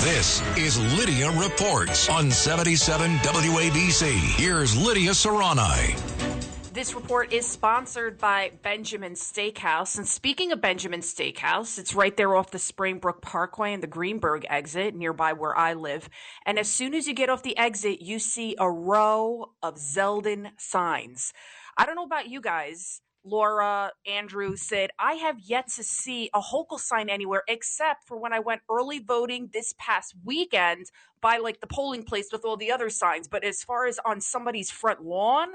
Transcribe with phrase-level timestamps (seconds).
[0.00, 4.12] This is Lidia Reports on 77 WABC.
[4.40, 6.72] Here's Lidia Curanaj.
[6.72, 9.98] This report is sponsored by Benjamin Steakhouse.
[9.98, 13.86] And speaking of Benjamin Steakhouse, it's right there off the Sprain Brook Parkway and the
[13.86, 16.08] Greenburgh exit nearby where I live.
[16.46, 20.52] And as soon as you get off the exit, you see a row of Zeldin
[20.56, 21.34] signs.
[21.76, 23.00] I don't know about you guys.
[23.22, 28.32] Laura, Andrew said, I have yet to see a Hochul sign anywhere except for when
[28.32, 30.86] I went early voting this past weekend
[31.20, 33.28] by like the polling place with all the other signs.
[33.28, 35.48] But as far as on somebody's front lawn,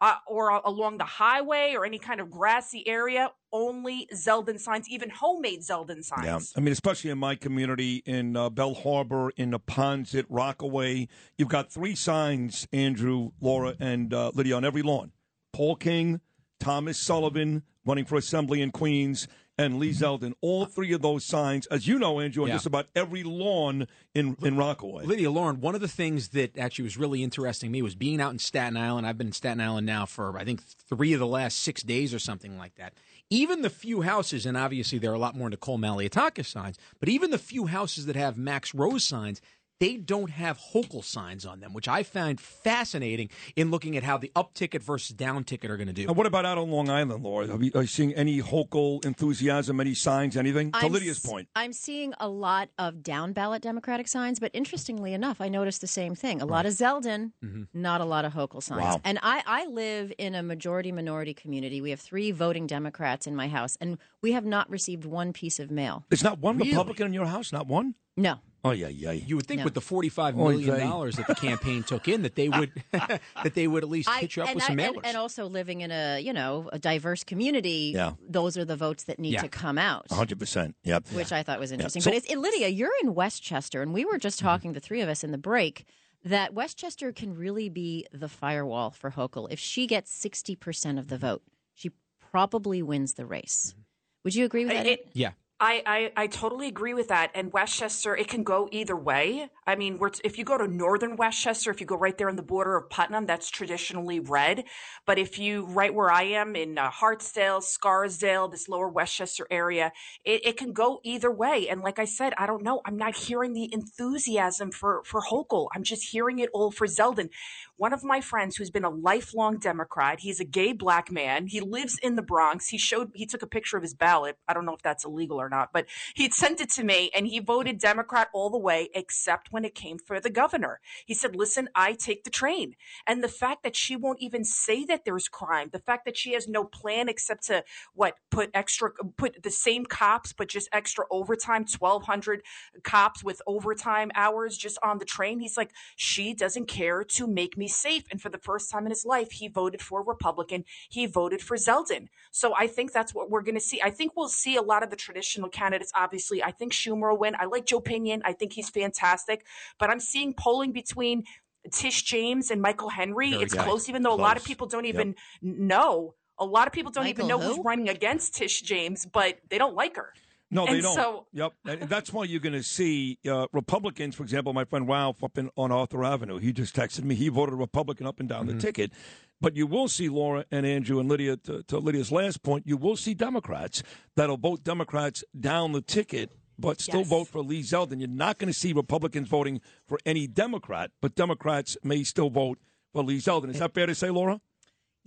[0.00, 5.08] uh, or along the highway or any kind of grassy area, only Zeldin signs, even
[5.08, 6.24] homemade Zeldin signs.
[6.24, 11.08] Yeah, I mean, especially in my community in uh, Belle Harbor, in the Ponset, Rockaway,
[11.38, 15.12] you've got three signs, Andrew, Laura, and uh, Lidia, on every lawn.
[15.56, 16.20] Paul King,
[16.60, 20.04] Thomas Sullivan running for assembly in Queens, and Lee mm-hmm.
[20.04, 20.34] Zeldin.
[20.42, 22.56] All three of those signs, as you know, Andrew, on Yeah.
[22.56, 25.06] just about every lawn in, in Rockaway.
[25.06, 28.20] Lidia Lauren, one of the things that actually was really interesting to me was being
[28.20, 29.06] out in Staten Island.
[29.06, 32.12] I've been in Staten Island now for, I think, three of the last six days
[32.12, 32.92] or something like that.
[33.30, 37.08] Even the few houses, and obviously there are a lot more Nicole Malliotakis signs, but
[37.08, 39.40] even the few houses that have Max Rose signs,
[39.80, 44.16] they don't have Hochul signs on them, which I find fascinating in looking at how
[44.16, 46.08] the up ticket versus down ticket are going to do.
[46.08, 47.48] And what about out on Long Island, Laura?
[47.48, 50.72] Are you, are you seeing any Hochul enthusiasm, any signs, anything?
[50.72, 51.48] to I'm Lidia's point.
[51.54, 55.86] I'm seeing a lot of down ballot Democratic signs, but interestingly enough, I noticed the
[55.86, 56.40] same thing.
[56.40, 57.64] A lot of Zeldin, mm-hmm.
[57.74, 58.82] not a lot of Hochul signs.
[58.82, 59.00] Wow.
[59.04, 61.80] And I, I live in a majority minority community.
[61.80, 65.58] We have three voting Democrats in my house, and we have not received one piece
[65.58, 66.04] of mail.
[66.08, 66.70] There's not one Really?
[66.70, 67.94] Republican in your house, not one?
[68.16, 68.38] No.
[68.66, 69.12] Oh, yeah, yeah.
[69.12, 69.64] You would think No.
[69.64, 70.80] with the forty-five Oy million vey.
[70.80, 74.36] dollars that the campaign took in, that they would that they would at least hit
[74.36, 74.96] you up and, with some I- mailers.
[74.96, 77.92] and, and also living in a you know a diverse community.
[77.94, 78.12] Yeah.
[78.28, 79.42] Those are the votes that need Yeah.
[79.42, 80.08] to come out.
[80.08, 80.74] 100%.
[80.84, 81.08] Yep.
[81.12, 82.02] which I thought was interesting.
[82.02, 84.46] So- but it's, Lidia, you're in Westchester, and we were just Mm-hmm.
[84.46, 85.84] talking, the three of us in the break,
[86.24, 89.46] that Westchester can really be the firewall for Hochul.
[89.50, 91.42] If she gets 60% of the vote,
[91.74, 91.90] she
[92.30, 93.68] probably wins the race.
[93.72, 93.80] Mm-hmm.
[94.24, 94.86] Would you agree with that?
[94.86, 95.32] It- yeah.
[95.58, 97.30] I, I, I totally agree with that.
[97.34, 99.48] And Westchester, it can go either way.
[99.66, 102.42] I mean, if you go to northern Westchester, if you go right there on the
[102.42, 104.64] border of Putnam, that's traditionally red.
[105.06, 109.92] But if you, right where I am in uh, Hartsdale, Scarsdale, this lower Westchester area,
[110.26, 111.68] it, it can go either way.
[111.70, 112.82] And like I said, I don't know.
[112.84, 115.68] I'm not hearing the enthusiasm for, for Hochul.
[115.74, 117.30] I'm just hearing it all for Zeldin.
[117.78, 121.46] One of my friends who's been a lifelong Democrat, he's a gay black man.
[121.46, 122.68] He lives in the Bronx.
[122.68, 124.38] He showed, he took a picture of his ballot.
[124.48, 127.26] I don't know if that's illegal or not, but he sent it to me and
[127.26, 130.80] he voted Democrat all the way, except when it came for the governor.
[131.04, 132.76] He said, listen, I take the train.
[133.06, 136.32] And the fact that she won't even say that there's crime, the fact that she
[136.32, 137.62] has no plan except to
[137.92, 142.42] what, put extra, put the same cops, but just extra overtime, 1200
[142.84, 145.40] cops with overtime hours just on the train.
[145.40, 148.04] He's like, she doesn't care to make me safe.
[148.10, 150.64] And for the first time in his life, he voted for a Republican.
[150.88, 152.08] He voted for Zeldin.
[152.30, 153.80] So I think that's what we're going to see.
[153.82, 155.92] I think we'll see a lot of the traditional candidates.
[155.94, 157.34] Obviously, I think Schumer will win.
[157.38, 158.22] I like Joe Pinion.
[158.24, 159.44] I think he's fantastic.
[159.78, 161.24] But I'm seeing polling between
[161.70, 163.30] Tish James and Michael Henry.
[163.30, 163.62] Very it's good.
[163.64, 164.94] close, even though a lot of people don't Yep.
[164.94, 166.14] even know.
[166.38, 169.58] A lot of people don't even know Michael who's running against Tish James, but they
[169.58, 170.12] don't like her.
[170.50, 170.94] No, they And don't.
[170.94, 174.14] so- yep, and that's why you're going to see uh, Republicans.
[174.14, 176.38] For example, my friend Ralph up in, on Arthur Avenue.
[176.38, 177.14] He just texted me.
[177.16, 178.56] He voted Republican up and down Mm-hmm.
[178.58, 178.92] the ticket.
[179.40, 181.36] But you will see Laura and Andrew and Lidia.
[181.38, 183.82] To, to Lidia's last point, you will see Democrats
[184.14, 187.08] that'll vote Democrats down the ticket, but still Yes.
[187.08, 187.98] vote for Lee Zeldin.
[187.98, 192.58] You're not going to see Republicans voting for any Democrat, but Democrats may still vote
[192.94, 193.50] for Lee Zeldin.
[193.50, 194.40] Is that fair to say, Laura?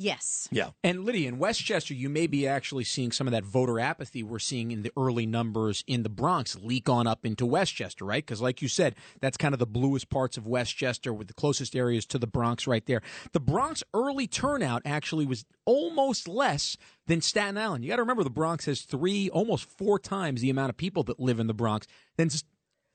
[0.01, 0.47] Yes.
[0.49, 0.69] Yeah.
[0.81, 4.39] And Lidia, in Westchester, you may be actually seeing some of that voter apathy we're
[4.39, 8.25] seeing in the early numbers in the Bronx leak on up into Westchester, right?
[8.25, 11.75] Because, like you said, that's kind of the bluest parts of Westchester with the closest
[11.75, 13.01] areas to the Bronx right there.
[13.33, 16.77] The Bronx early turnout actually was almost less
[17.07, 17.83] than Staten Island.
[17.83, 21.03] You got to remember the Bronx has three, almost four times the amount of people
[21.03, 22.29] that live in the Bronx than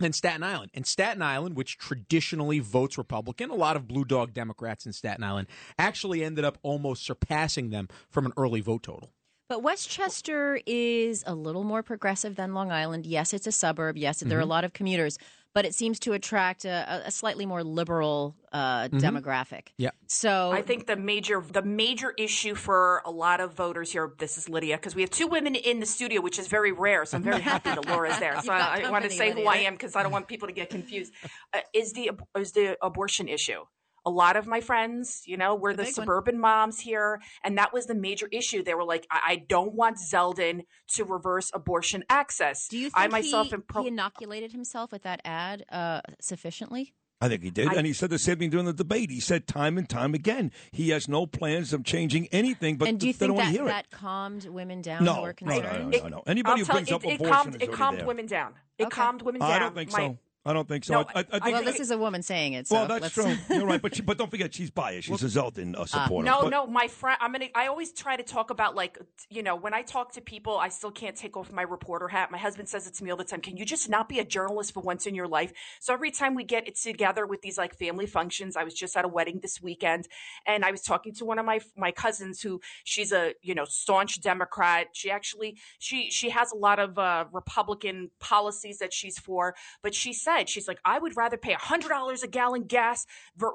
[0.00, 0.70] than Staten Island.
[0.74, 5.24] And Staten Island, which traditionally votes Republican, a lot of blue dog Democrats in Staten
[5.24, 5.48] Island,
[5.78, 9.12] actually ended up almost surpassing them from an early vote total.
[9.48, 13.04] But Westchester is a little more progressive than Long Island.
[13.04, 13.98] Yes, it's a suburb.
[13.98, 14.50] Yes, there are a mm-hmm.
[14.50, 15.18] lot of commuters,
[15.54, 19.68] but it seems to attract a, a slightly more liberal uh, demographic.
[19.78, 19.90] Yeah.
[20.08, 24.12] So I think the major the major issue for a lot of voters here.
[24.18, 27.04] This is Lidia because we have two women in the studio, which is very rare.
[27.04, 28.40] So I'm very happy that Laura's there.
[28.42, 30.48] So I, I want to company, say who I am because I don't want people
[30.48, 31.12] to get confused.
[31.52, 33.60] Uh, is the is the abortion issue?
[34.06, 36.04] A lot of my friends, you know, we're The the, big one.
[36.04, 37.20] suburban moms here.
[37.42, 38.62] And that was the major issue.
[38.62, 40.62] They were like, I, I don't want Zeldin
[40.94, 42.68] to reverse abortion access.
[42.68, 46.00] Do you think I myself he, am pro- he inoculated himself with that ad uh,
[46.20, 46.94] sufficiently?
[47.20, 47.68] I think he did.
[47.68, 49.10] I- and he said the same thing during the debate.
[49.10, 53.00] He said time and time again he has no plans of changing anything, but and
[53.00, 55.46] do you they think want that, to that calmed women down No, who were no,
[55.54, 55.90] no, concerned?
[55.92, 56.22] no, no, no.
[56.26, 58.06] Anybody I'll who brings it, up it abortion calmed, is it calmed there.
[58.06, 58.54] women down.
[58.76, 58.94] It Okay.
[58.96, 59.50] calmed women down.
[59.52, 60.18] I don't think My- so.
[60.46, 60.92] I don't think so.
[60.94, 62.66] No, I, I, I think well, this is a woman saying it.
[62.66, 63.34] So well, that's true.
[63.50, 65.08] You're right, but she, but don't forget she's biased.
[65.08, 66.26] She's a Zeldin uh, supporter.
[66.26, 67.16] No, But- no, my friend.
[67.22, 67.46] I'm gonna.
[67.54, 68.98] I always try to talk about like,
[69.30, 72.30] you know, when I talk to people, I still can't take off my reporter hat.
[72.30, 73.40] My husband says it to me all the time.
[73.40, 75.50] Can you just not be a journalist for once in your life?
[75.80, 78.98] So every time we get it together with these like family functions, I was just
[78.98, 80.08] at a wedding this weekend,
[80.46, 83.64] and I was talking to one of my my cousins who she's a you know
[83.64, 84.88] staunch Democrat.
[84.92, 89.94] She actually she she has a lot of uh, Republican policies that she's for, but
[89.94, 93.06] she said she's like I would rather pay hundred dollars a gallon gas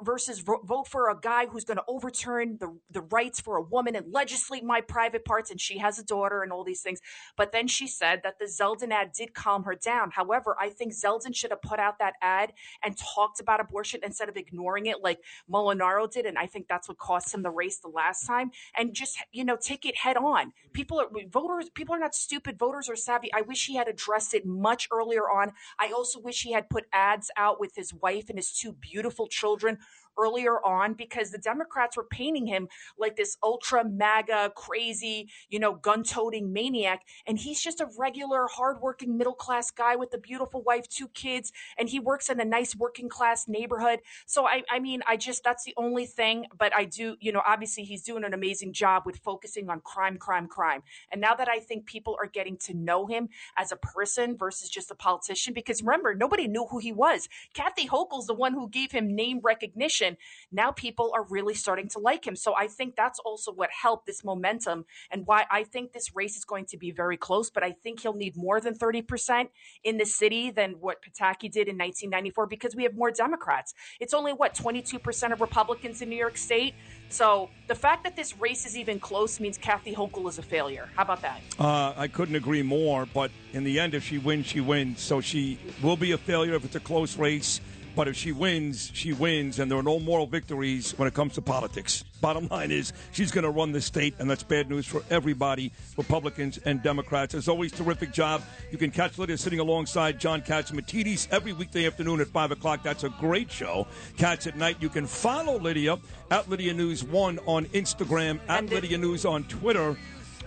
[0.03, 3.95] versus vote for a guy who's going to overturn the the rights for a woman
[3.95, 5.51] and legislate my private parts.
[5.51, 6.99] And she has a daughter and all these things.
[7.37, 10.11] But then she said that the Zeldin ad did calm her down.
[10.11, 12.53] However, I think Zeldin should have put out that ad
[12.83, 15.19] and talked about abortion instead of ignoring it like
[15.51, 16.25] Molinaro did.
[16.25, 18.51] And I think that's what cost him the race the last time.
[18.77, 20.53] And just you know take it head on.
[20.73, 21.69] People are voters.
[21.69, 22.57] People are not stupid.
[22.57, 23.31] Voters are savvy.
[23.33, 25.53] I wish he had addressed it much earlier on.
[25.79, 29.27] I also wish he had put ads out with his wife and his two beautiful
[29.27, 29.77] children
[30.19, 32.67] earlier on because the Democrats were painting him
[32.97, 37.03] like this ultra MAGA crazy, you know, gun toting maniac.
[37.25, 41.51] And he's just a regular, hardworking middle class guy with a beautiful wife, two kids,
[41.77, 43.99] and he works in a nice working class neighborhood.
[44.25, 46.45] So I, I mean, I just that's the only thing.
[46.57, 50.17] But I do, you know, obviously he's doing an amazing job with focusing on crime,
[50.17, 50.81] crime, crime.
[51.11, 54.69] And now that I think people are getting to know him as a person versus
[54.69, 57.29] just a politician, because remember, nobody knew who he was.
[57.53, 60.08] Kathy Hochul's the one who gave him name recognition.
[60.51, 62.35] Now people are really starting to like him.
[62.35, 66.37] So I think that's also what helped this momentum and why I think this race
[66.37, 67.49] is going to be very close.
[67.49, 69.49] But I think he'll need more than 30%
[69.83, 73.73] in the city than what Pataki did in 1994 because we have more Democrats.
[73.99, 76.73] It's only what 22% of Republicans in New York State.
[77.09, 80.89] So the fact that this race is even close means Kathy Hochul is a failure.
[80.95, 81.41] How about that?
[81.57, 83.05] Uh, I couldn't agree more.
[83.05, 85.01] But in the end, if she wins, she wins.
[85.01, 87.61] So she will be a failure if it's a close race.
[87.95, 91.33] But if she wins, she wins, and there are no moral victories when it comes
[91.33, 92.05] to politics.
[92.21, 95.71] Bottom line is, she's going to run the state, and that's bad news for everybody,
[95.97, 97.33] Republicans and Democrats.
[97.33, 98.41] As always, terrific job.
[98.71, 102.83] You can catch Lidia sitting alongside John Catsimatidis every weekday afternoon at 5 o'clock.
[102.83, 103.87] That's a great show.
[104.17, 104.77] Cats at Night.
[104.79, 105.97] You can follow Lidia
[106.31, 109.97] at Lidia News 1 on Instagram, at And Lidia News on Twitter.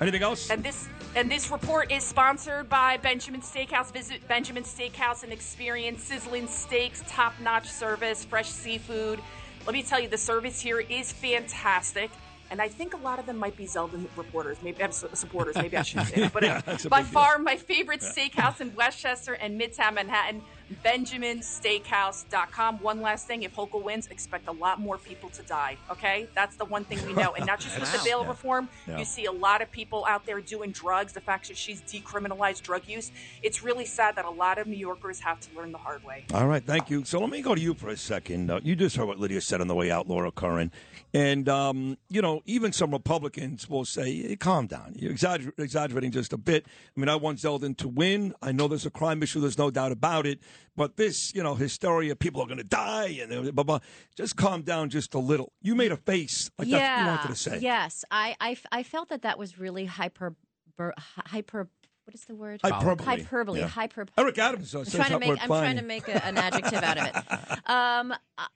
[0.00, 0.50] Anything else?
[0.50, 3.92] And this and this report is sponsored by Benjamin Steakhouse.
[3.92, 9.20] Visit Benjamin Steakhouse and experience sizzling steaks, top-notch service, fresh seafood.
[9.66, 12.10] Let me tell you, the service here is fantastic.
[12.50, 15.56] And I think a lot of them might be Zeldin reporters, maybe uh, supporters.
[15.56, 16.32] Maybe I should say that.
[16.32, 17.20] But a by big deal.
[17.20, 20.42] far, my favorite steakhouse in Westchester and Midtown Manhattan,
[20.84, 22.78] BenjaminSteakhouse.com.
[22.80, 25.76] One last thing: if Hochul wins, expect a lot more people to die.
[25.90, 28.28] Okay, that's the one thing we know, and not just with the bail Yeah.
[28.28, 28.68] reform.
[28.86, 28.98] Yeah.
[28.98, 31.12] You see a lot of people out there doing drugs.
[31.12, 33.10] The fact that she's decriminalized drug use,
[33.42, 36.24] it's really sad that a lot of New Yorkers have to learn the hard way.
[36.34, 37.04] All right, thank you.
[37.04, 38.50] So let me go to you for a second.
[38.50, 40.70] Uh, you just heard what Lidia said on the way out, Laura Curran.
[41.14, 44.94] And, um, you know, even some Republicans will say, hey, calm down.
[44.96, 46.64] You're exagger- exaggerating just a bit.
[46.96, 48.34] I mean, I want Zeldin to win.
[48.40, 49.40] I know there's a crime issue.
[49.40, 50.38] There's no doubt about it.
[50.76, 53.78] But this, you know, hysteria, people are going to die, and uh, blah, blah.
[54.16, 55.52] Just calm down just a little.
[55.60, 57.58] You made a face like that's what you wanted to say.
[57.60, 60.34] Yes, I, I, I felt that that was really hyper,
[60.78, 61.68] hyper.
[62.04, 62.60] What is the word?
[62.64, 63.04] Hyperbole.
[63.04, 63.60] Hyperbole.
[63.60, 63.68] Yeah.
[63.68, 64.06] Hyper.
[64.18, 65.42] Eric Adams uh, I'm trying to make.
[65.42, 67.58] I'm trying to make a, an adjective out of it.
[67.66, 68.46] Um, uh,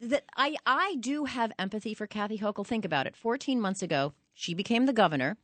[0.00, 2.66] that I I do have empathy for Kathy Hochul.
[2.66, 3.16] Think about it.
[3.16, 5.36] 14 months ago, she became the governor,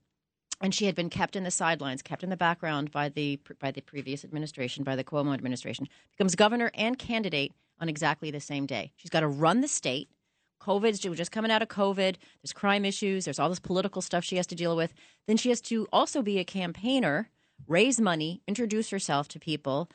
[0.62, 3.71] and she had been kept in the sidelines, kept in the background by the by
[3.71, 5.88] the previous administration, by the Cuomo administration.
[6.12, 8.92] Becomes governor and candidate on exactly the same day.
[8.97, 10.09] She's got to run the state.
[10.62, 12.16] COVID's just coming out of COVID.
[12.40, 13.25] There's crime issues.
[13.25, 14.95] There's all this political stuff she has to deal with.
[15.26, 17.28] Then she has to also be a campaigner,
[17.66, 19.90] raise money, introduce herself to people.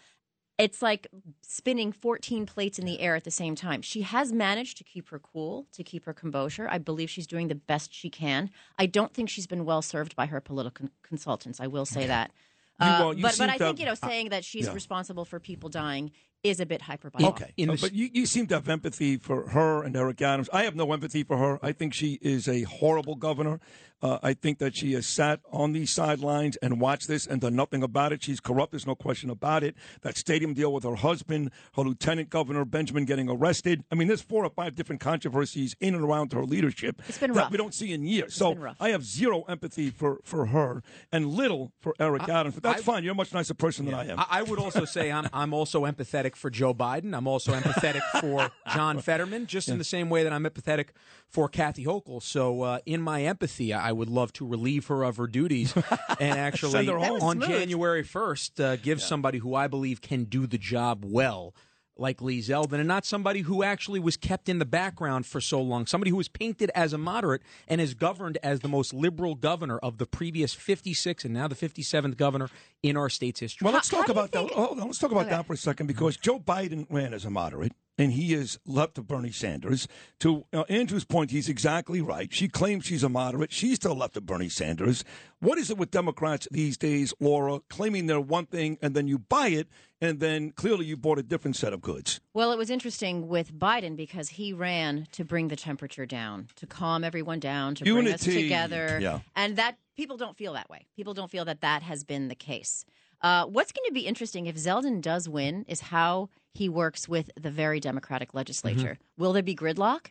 [0.57, 1.07] It's like
[1.41, 3.83] spinning 14 plates in the air at the same time.
[3.83, 6.67] She has managed to keep her cool, to keep her composure.
[6.69, 8.49] I believe she's doing the best she can.
[8.79, 11.59] I don't think she's been well served by her political consultants.
[11.59, 12.31] I will say that.
[12.79, 14.73] You, Uh, uh, you but but I think you know saying that she's yeah.
[14.73, 16.11] responsible for people dying
[16.43, 17.27] is a bit hyperbolic.
[17.27, 20.49] Okay, In the- but you, you seem to have empathy for her and Eric Adams.
[20.53, 21.59] I have no empathy for her.
[21.61, 23.59] I think she is a horrible governor.
[23.99, 27.55] Uh, I think that she has sat on these sidelines and watched this and done
[27.55, 28.21] nothing about it.
[28.23, 28.71] She's corrupt.
[28.71, 29.75] There's no question about it.
[30.03, 33.83] That stadium deal with her husband, her lieutenant governor Benjamin getting arrested.
[33.91, 37.33] I mean, there's four or five different controversies in and around her leadership It's been
[37.33, 37.51] that rough.
[37.51, 38.27] we don't see in years.
[38.27, 38.55] It's so.
[38.79, 42.53] I have zero empathy for, for her and little for Eric Adams.
[42.53, 43.03] But that's I- fine.
[43.03, 44.19] You're a much nicer person than I am.
[44.19, 47.15] I, I would also say I'm I'm also empathetic for Joe Biden.
[47.15, 50.89] I'm also empathetic for John Fetterman, just in the same way that I'm empathetic
[51.27, 52.21] for Kathy Hochul.
[52.21, 55.73] So uh, in my empathy, I would love to relieve her of her duties
[56.19, 57.03] and actually Send her home.
[57.03, 57.49] That was on smooth.
[57.49, 61.53] January 1st uh, give somebody who I believe can do the job well.
[61.99, 65.61] Like Lee Zeldin, and not somebody who actually was kept in the background for so
[65.61, 65.85] long.
[65.85, 69.77] Somebody who was painted as a moderate and is governed as the most liberal governor
[69.79, 72.49] of the previous 56 and now the 57th governor
[72.83, 73.65] in our state's history.
[73.65, 74.39] Well, let's talk how do about that.
[74.39, 75.35] think- Hold on, let's talk about Okay.
[75.35, 78.97] that for a second because Joe Biden ran as a moderate, and he is left
[78.97, 79.87] of Bernie Sanders.
[80.19, 82.31] To uh, Andrew's point, he's exactly right.
[82.33, 83.51] She claims she's a moderate.
[83.51, 85.03] She's still left of Bernie Sanders.
[85.39, 89.19] What is it with Democrats these days, Laura, claiming they're one thing and then you
[89.19, 89.67] buy it,
[90.01, 92.19] and then clearly you bought a different set of goods?
[92.33, 96.67] Well, it was interesting with Biden because he ran to bring the temperature down, to
[96.67, 98.43] calm everyone down, to bring us Unity.
[98.43, 98.99] together.
[99.01, 99.19] Yeah.
[99.35, 100.87] And that people don't feel that way.
[100.95, 102.85] People don't feel that that has been the case.
[103.21, 107.29] Uh, what's going to be interesting if Zeldin does win is how he works with
[107.39, 108.97] the very Democratic legislature.
[108.99, 109.21] Mm-hmm.
[109.21, 110.07] Will there be gridlock?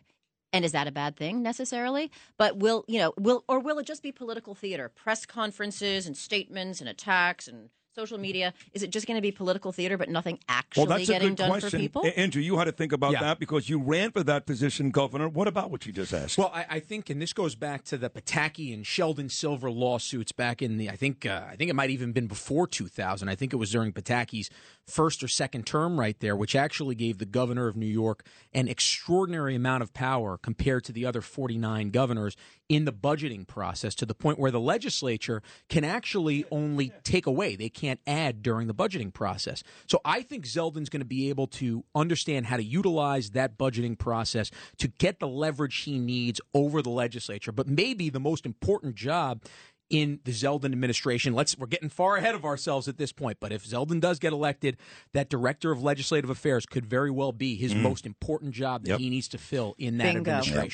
[0.53, 2.09] And is that a bad thing necessarily?
[2.37, 3.13] But will you know?
[3.17, 7.69] Will or will it just be political theater, press conferences and statements and attacks and
[7.97, 8.53] social media?
[8.73, 11.29] Is it just going to be political theater, but nothing actually Well, that's a getting
[11.29, 11.69] good done question.
[11.71, 12.05] for people?
[12.15, 13.21] Andrew, you had to think about Yeah.
[13.21, 15.27] that because you ran for that position, Governor.
[15.27, 16.37] What about what you just asked?
[16.37, 20.31] Well, I, I think, and this goes back to the Pataki and Sheldon Silver lawsuits
[20.31, 20.91] back in the.
[20.91, 23.29] I think, uh, I think it might even been before 2000.
[23.29, 24.51] I think it was during Pataki's
[24.85, 28.23] first or second term, right there, which actually gave the governor of New York
[28.53, 32.37] an extraordinary amount of power compared to the other 49 governors
[32.69, 37.55] in the budgeting process, to the point where the legislature can actually only take away;
[37.55, 39.63] they can't add during the budgeting process.
[39.87, 43.97] So I think Zeldin's going to be able to understand how to utilize that budgeting
[43.97, 47.51] process to get the leverage he needs over the legislature.
[47.51, 49.41] But maybe the most important job
[49.89, 51.33] in the Zeldin administration.
[51.33, 54.33] Let's we're getting far ahead of ourselves at this point, but if Zeldin does get
[54.33, 54.77] elected,
[55.13, 57.81] that director of legislative affairs could very well be his mm.
[57.81, 58.99] most important job that Yep.
[58.99, 60.31] he needs to fill in that Bingo.
[60.31, 60.69] administration.